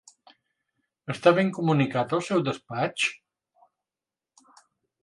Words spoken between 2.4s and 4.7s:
despatx?